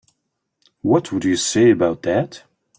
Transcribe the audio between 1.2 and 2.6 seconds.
you say about that?